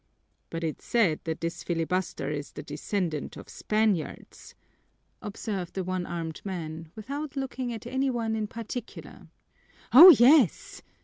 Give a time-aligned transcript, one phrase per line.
[0.49, 4.55] "But it's said that this filibuster is the descendant of Spaniards,"
[5.21, 9.27] observed the one armed man, without looking at any one in particular.
[9.93, 10.81] "Oh, yes!"